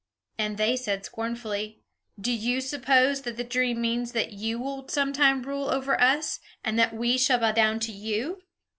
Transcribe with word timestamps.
And 0.39 0.57
they 0.57 0.77
said 0.77 1.05
scornfully, 1.05 1.83
"Do 2.19 2.31
you 2.31 2.59
suppose 2.59 3.21
that 3.21 3.37
the 3.37 3.43
dream 3.43 3.79
means 3.81 4.13
that 4.13 4.33
you 4.33 4.57
will 4.57 4.87
some 4.87 5.13
time 5.13 5.43
rule 5.43 5.69
over 5.69 6.01
us, 6.01 6.39
and 6.63 6.79
that 6.79 6.95
we 6.95 7.19
shall 7.19 7.37
bow 7.37 7.51
down 7.51 7.79
to 7.81 7.91
you?" 7.91 8.41